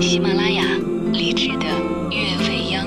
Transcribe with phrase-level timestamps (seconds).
[0.00, 0.62] 喜马拉雅
[1.12, 1.66] 李志的
[2.10, 2.86] 月未央。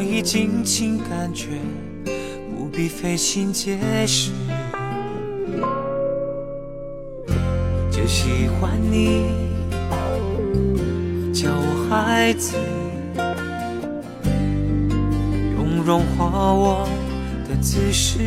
[0.00, 1.60] 可以尽情感觉，
[2.56, 4.30] 不必费心解释。
[7.90, 9.26] 就喜欢你
[11.34, 12.56] 叫我孩子，
[15.58, 16.88] 用融化我
[17.46, 18.18] 的姿势，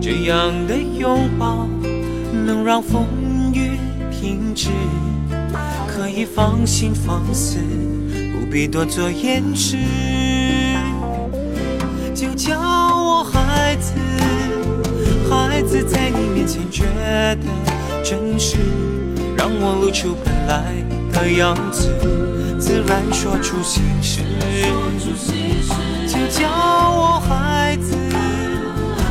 [0.00, 1.66] 这样的拥抱。
[2.46, 3.04] 能让风
[3.52, 3.72] 雨
[4.12, 4.68] 停止，
[5.88, 7.58] 可以放心放肆，
[8.52, 9.78] 必多做掩饰。
[12.14, 13.94] 就叫我孩子，
[15.30, 17.38] 孩子在你面前觉得
[18.04, 18.58] 真实，
[19.38, 20.62] 让我露出本来
[21.10, 21.88] 的样子，
[22.60, 24.20] 自然说出心事。
[26.06, 27.96] 就叫我孩子，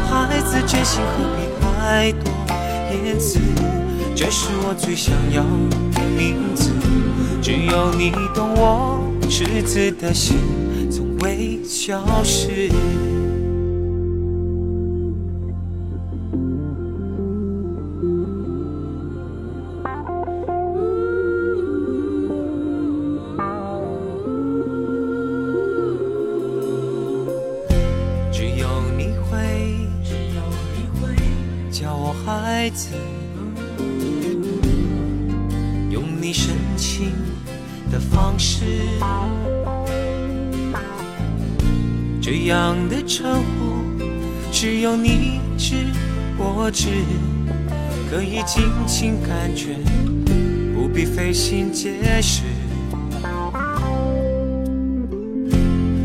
[0.07, 2.31] 孩子真心何必太多？
[3.03, 3.39] 言辞，
[4.15, 5.41] 这是我最想要
[5.95, 6.69] 的名字。
[7.41, 9.01] 只有你懂我
[9.31, 10.37] 赤子的心
[10.91, 12.67] 从未消失
[28.29, 29.39] 只有你会
[30.03, 30.43] 只有
[30.75, 31.15] 你会
[31.71, 33.20] 叫我孩子。
[42.33, 43.75] 这样的称呼
[44.53, 45.75] 只有你知
[46.37, 46.87] 我知，
[48.09, 49.75] 可以尽情感觉，
[50.73, 52.43] 不必费心解释，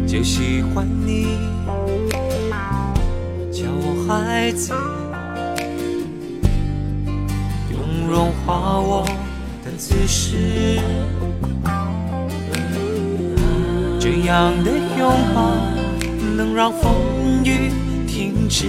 [0.05, 1.39] 就喜欢你
[3.53, 4.73] 叫我孩子。
[7.71, 9.07] 用融化我
[9.65, 10.81] 的姿势，
[14.01, 15.56] 这样的拥抱
[16.57, 17.71] 让风雨
[18.09, 18.65] 停止，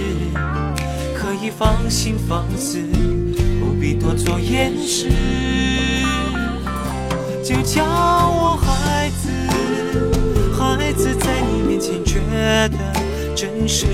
[1.16, 2.82] 可以放心放肆，
[3.58, 5.08] 不必多做掩饰。
[7.42, 9.30] 就叫我孩子，
[10.52, 12.20] 孩子在你面前觉
[12.68, 12.76] 得
[13.34, 13.86] 真实，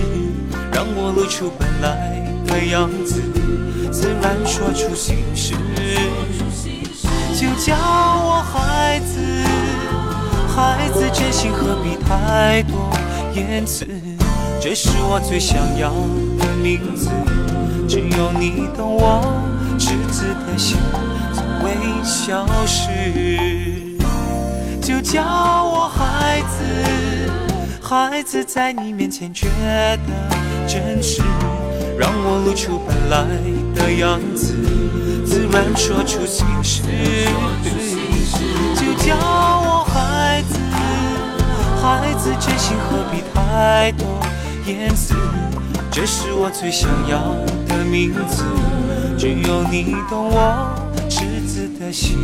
[0.72, 3.22] 让我露出本来的样子。
[3.92, 5.54] 自然说出心事，
[7.32, 9.20] 就叫我孩子，
[10.52, 12.90] 孩子真心何必太多
[13.34, 13.86] 言辞？
[14.60, 15.90] 这是我最想要
[16.38, 17.10] 的名字，
[17.88, 19.42] 只有你懂我
[19.78, 20.78] 赤子的心，
[21.34, 23.94] 从未消失。
[24.80, 26.62] 就叫我孩子，
[27.82, 30.12] 孩子在你面前觉得
[30.66, 31.22] 真实。
[31.96, 33.24] 让我露出本来
[33.72, 34.52] 的样子，
[35.24, 36.82] 自然说出心事。
[38.74, 39.43] 就叫我，
[41.84, 44.06] 孩子真心何必太多
[44.66, 45.14] 言辞？
[45.90, 47.20] 这是我最想要
[47.68, 48.42] 的名字，
[49.18, 50.74] 只有你懂我
[51.10, 52.16] 赤子的心，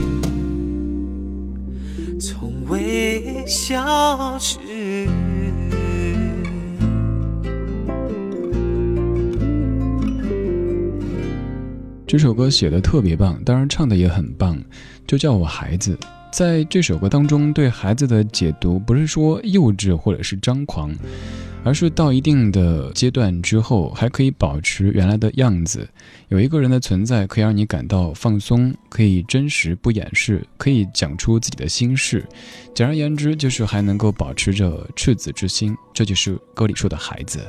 [2.18, 4.56] 从未消失。
[12.06, 14.58] 这首歌写的特别棒，当然唱的也很棒，
[15.06, 15.98] 就叫我孩子。
[16.30, 20.94] 在这首歌当中，对孩子的解读不是说幼稚或者是张狂，
[21.64, 25.88] 而是到一定的阶段之后，还可以保持原来的样子。
[26.28, 32.24] 有一个人的存在，可以让你感到放松，可以真实不掩饰，可以讲出自己的心事。
[32.74, 35.76] 简而言之，就是还能够保持着赤子之心。
[35.92, 37.40] 这就是歌里说的孩子。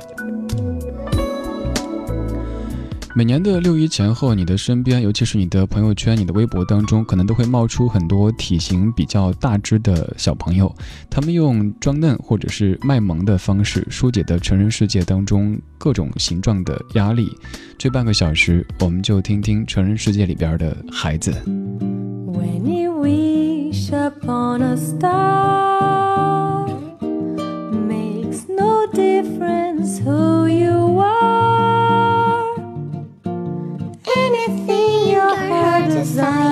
[3.13, 10.73] 每年的六一前后，你的身边，尤其是你的朋友圈、你的微博当中，可能都会冒出很多体型比较大只的小朋友，
[11.09, 17.29] 他们用装嫩或者是卖萌的方式，疏解的成人世界当中各种形状的压力。
[17.77, 21.33] 这半个小时，我们就听听成人世界里边的孩子。
[36.03, 36.50] desire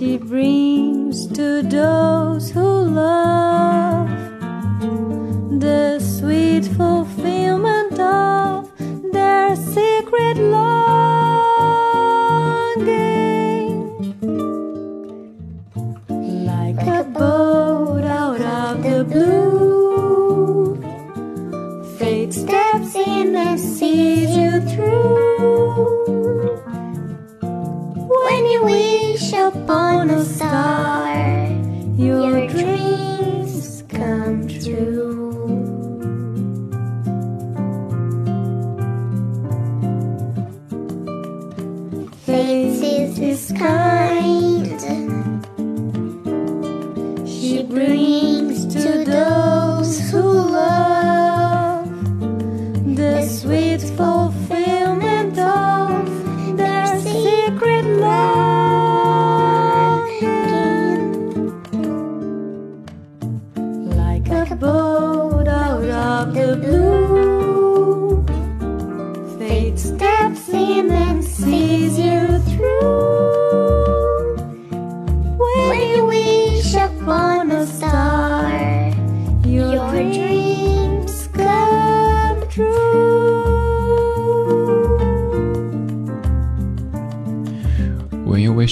[0.00, 2.69] She brings to those who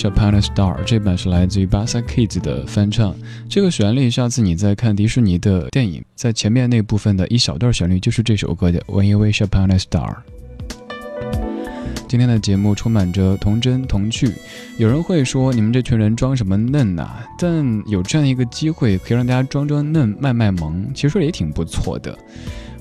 [0.09, 3.15] Upon a Star 这版是来自于巴萨 Kids 的翻唱。
[3.47, 10.17] 这个旋律，下次你在看迪士尼的电影，在前面那部分的一小段旋律就是这首歌的 When You Wish Upon a Star。
[12.09, 14.33] 今天的节目充满着童真童趣，
[14.79, 22.17] 有人会说你们这群人装什么嫩呐、但有这样一个机会可以让大家装装嫩、卖卖萌，其实也挺不错的。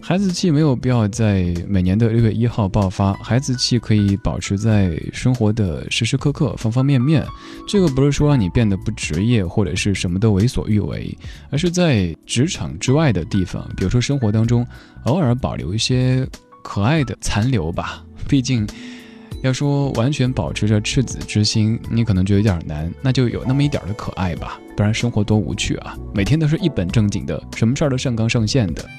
[0.07, 7.25] 孩子气没有必要在每年的六月一号爆发，孩子气可以保持在生活的时时刻刻、方方面面。
[7.68, 11.13] 这个不是说让你变得不职业或者是什么都为所欲为，
[11.50, 14.65] 而是在职场之外的地方，比如说生活当中，
[15.04, 16.25] 偶尔保留一些
[16.63, 18.01] 可爱的残留吧。
[18.30, 18.65] 毕竟，
[19.44, 24.57] 要说完全保持着赤子之心，你可能觉得有点难，那就有那么一点的可爱吧。
[24.74, 25.98] 不然生活多无趣啊！
[26.13, 28.89] 每天都是一本正经的，什么事儿都上纲上线的。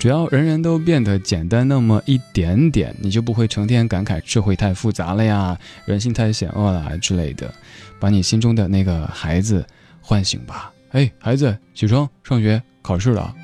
[0.00, 7.52] 只要人人都变得简单那么一点点，你就不会成天感慨社会太复杂了呀，人性太险恶了之类的，
[7.98, 9.62] 把你心中的那个孩子
[10.00, 10.72] 唤醒吧。
[10.92, 13.34] 哎，孩子，起床，上学，考试了。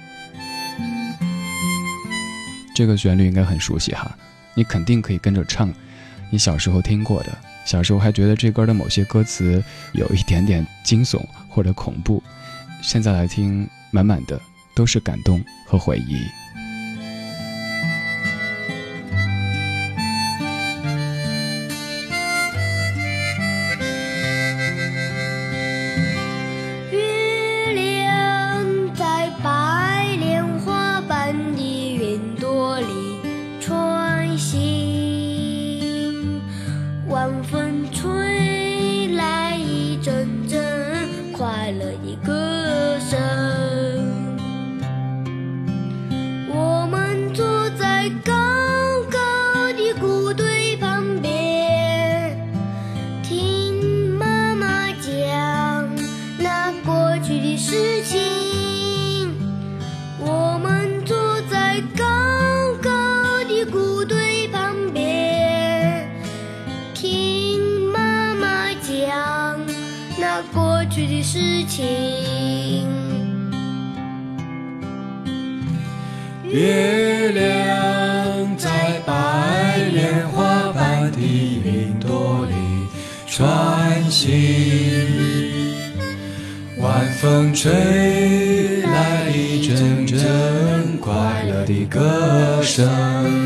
[2.75, 4.17] 这个旋律应该很熟悉哈，
[4.55, 5.71] 你肯定可以跟着唱，
[6.31, 7.37] 你小时候听过的，
[7.67, 9.63] 小时候还觉得这歌的某些歌词
[9.93, 12.23] 有一点点惊悚或者恐怖，
[12.81, 14.41] 现在来听，满满的
[14.75, 16.17] 都是感动和回忆。
[70.97, 71.85] 去的事情。
[76.45, 82.55] 月亮在白莲花般的云朵里
[83.27, 84.33] 穿行，
[86.81, 87.71] 晚风吹
[88.81, 93.46] 来一阵阵快乐的歌声。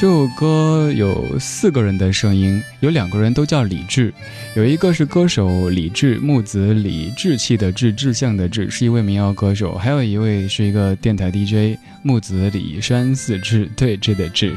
[0.00, 4.10] 这首歌有四个人的声音，有两个人都叫李志，
[4.56, 14.56] 有一个是歌手李志，木子李，志气的志，志向的志，是一位民谣歌手；还有一位是一个电台 DJ，木子李山寺志，对志的志，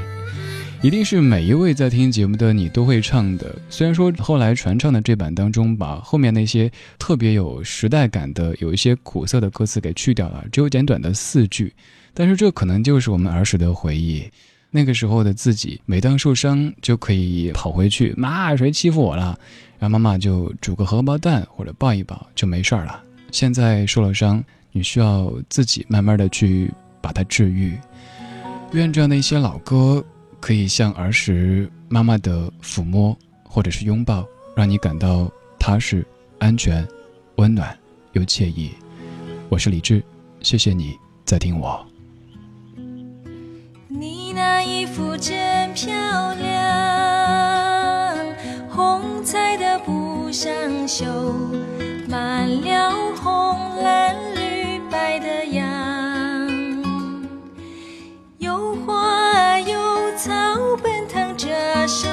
[0.82, 3.54] 一定是每一位在听节目的你都会唱的。
[3.70, 11.74] 虽然说后来传唱的这版当中，把后面那些特别有时代感的、有一些苦涩的歌词给去掉了，只有简短的四句，
[12.14, 14.24] 但是这可能就是我们儿时的回忆。
[14.76, 19.38] 那个时候的自己，每当受伤就可以跑回去，妈，谁欺负我了？
[19.78, 23.00] 然后妈妈就煮个荷包蛋或者抱一抱就没事儿了。
[23.32, 27.78] 现在受了伤，你需要自己慢慢的去把它治愈。
[28.72, 30.04] 愿这样的一些老歌，
[30.40, 34.26] 可以像儿时妈妈的抚摸或者是拥抱，
[34.56, 36.04] 让你感到踏实、
[36.40, 36.84] 安全、
[37.36, 37.78] 温暖
[38.14, 38.72] 又惬意。
[39.50, 40.04] 我是李志，
[40.42, 41.93] 谢谢你在听我。
[44.84, 45.94] 衣服真漂
[46.34, 46.52] 亮，
[48.70, 50.52] 红彩的布上
[50.86, 51.06] 绣
[52.10, 55.66] 满了红蓝绿白的样，
[58.40, 59.80] 有花有
[60.18, 60.30] 草
[60.84, 61.48] 奔腾着
[61.88, 62.10] 手，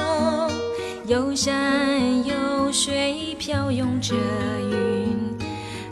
[1.05, 4.15] 有山有水飘涌着
[4.61, 5.37] 云，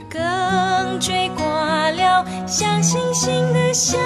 [0.09, 3.97] 更追挂了像星星的小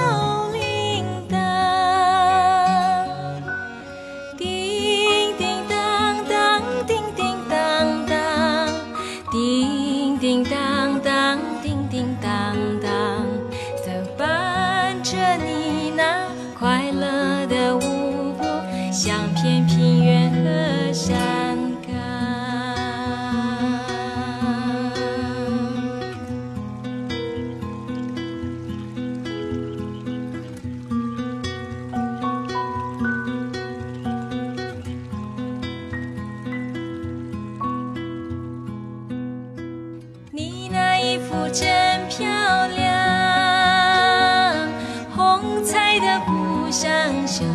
[45.64, 46.90] 彩的不想
[47.26, 47.46] 笑。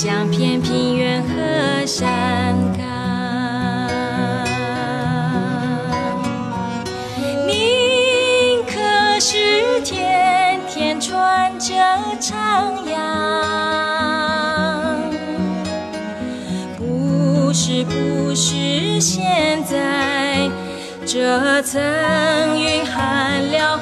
[0.00, 2.86] 像片平原和山岗，
[7.44, 11.74] 你可是天天穿着
[12.20, 12.96] 长阳？
[16.76, 20.48] 不是，不是，现在
[21.04, 21.82] 这层
[22.56, 23.80] 云寒了。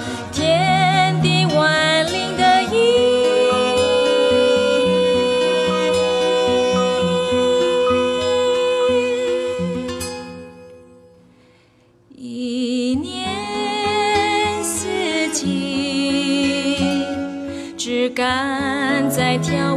[12.29, 13.31] 一年
[14.65, 14.89] 四
[15.33, 16.77] 季，
[17.77, 19.76] 枝干在跳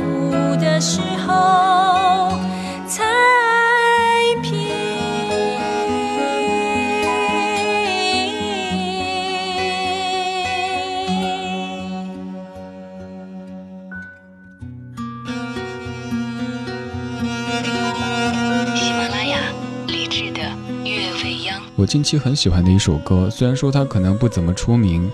[21.90, 25.10] 近期很喜欢的一首歌，虽然说它可能不怎么出名，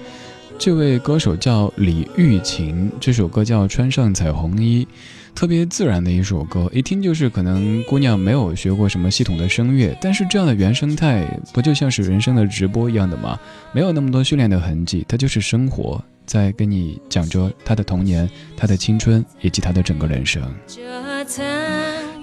[0.60, 4.86] 这位歌手叫李玉琴，这首歌叫《穿上彩虹衣》，
[5.34, 13.40] 特别自然的一首歌，一听就是可能姑娘没有学过什么系统的声乐，但是这样的原生态不就像是人生的直播一样的吗？
[13.72, 20.44] 没有那么多训练的痕迹，它就是生活在跟你讲着他的童年、他的青春以及他的整个人生。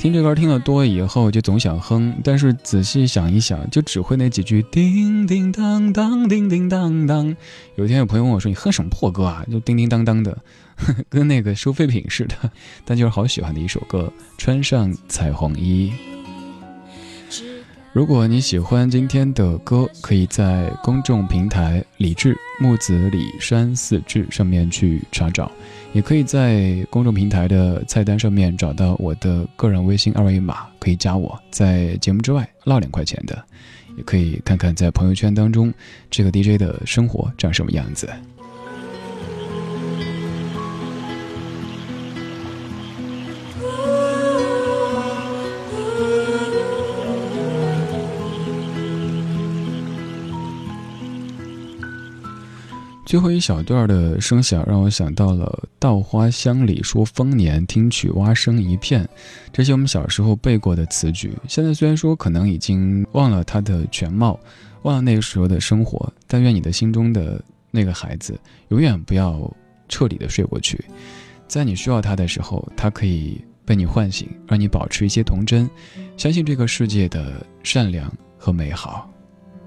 [0.02, 7.36] 听这歌听得多以后，就总想哼，但是仔细想一想，就只会那几句叮叮当当，叮叮当当。
[7.76, 9.46] 有一天有朋友问我说：“你哼什么破歌啊？
[9.48, 10.36] 就叮叮当当的。
[11.08, 12.50] 跟那个收废品似的，
[12.84, 14.12] 但就是好喜欢的一首歌。
[14.36, 15.92] 穿上彩虹衣。
[17.92, 25.52] 如果你喜欢今天的歌，可以在公众平台“李志木子李山四志”上面去查找，
[25.92, 33.44] 也可以在公众平台的菜单上面找到我的个人微信二维码，可以加我，在节目之外落两块钱的，
[33.98, 35.70] 也可以看看在朋友圈当中
[36.10, 38.08] 这个 DJ 的生活长什么样子。
[53.12, 59.06] 最后一小段的声响让我想到了“稻花香里说丰年，听取蛙声一片”，
[59.52, 61.30] 这些我们小时候背过的词句。
[61.46, 64.40] 现在虽然说可能已经忘了它的全貌，
[64.84, 67.38] 忘了那个时候的生活，但愿你的心中的
[67.70, 69.54] 那个孩子永远不要
[69.90, 70.82] 彻底的睡过去。
[71.46, 75.68] 在你需要他的时候，他可以被你唤醒，让你保持一些童真，
[76.16, 79.06] 相信这个世界的善良和美好。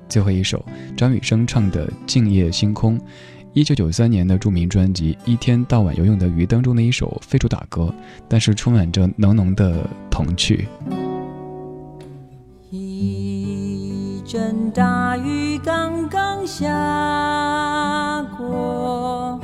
[0.08, 0.64] 最后一首，
[0.98, 2.98] 张雨生唱的《静夜星空》。
[3.56, 7.90] 一九九三年的著名专辑《一天到晚游泳的鱼》当中的一首非主打歌，
[8.28, 10.68] 但是充满着浓浓的童趣。
[12.70, 16.68] 一阵大雨刚刚下
[18.38, 19.40] 过，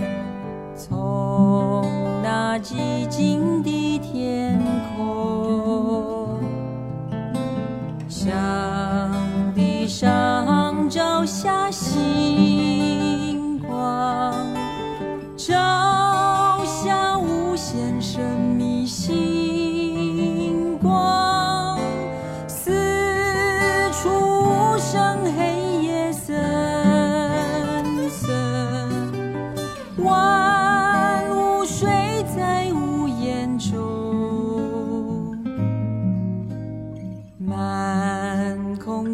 [0.75, 1.85] 从
[2.21, 3.70] 那寂静的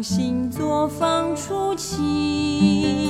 [0.02, 3.07] 星座放出清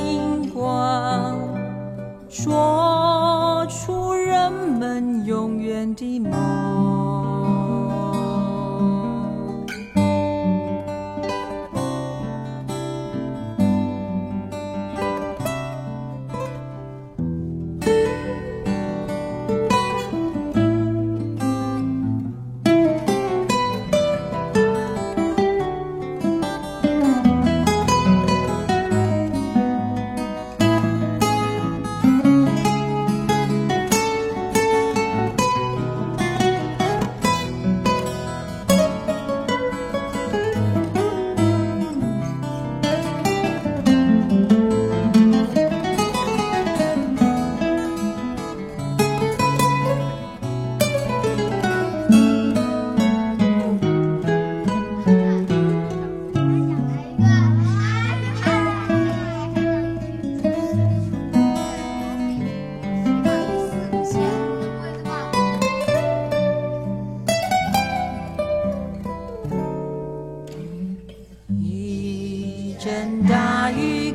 [73.73, 74.08] país.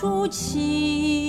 [0.00, 1.27] 初起